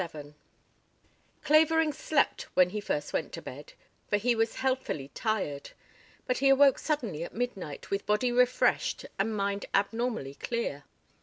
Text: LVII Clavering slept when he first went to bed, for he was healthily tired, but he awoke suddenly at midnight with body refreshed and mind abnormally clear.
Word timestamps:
LVII 0.01 0.33
Clavering 1.43 1.93
slept 1.93 2.47
when 2.55 2.71
he 2.71 2.81
first 2.81 3.13
went 3.13 3.31
to 3.33 3.39
bed, 3.43 3.73
for 4.07 4.17
he 4.17 4.33
was 4.33 4.55
healthily 4.55 5.09
tired, 5.09 5.69
but 6.25 6.39
he 6.39 6.49
awoke 6.49 6.79
suddenly 6.79 7.23
at 7.23 7.35
midnight 7.35 7.91
with 7.91 8.07
body 8.07 8.31
refreshed 8.31 9.05
and 9.19 9.37
mind 9.37 9.67
abnormally 9.75 10.33
clear. 10.33 10.85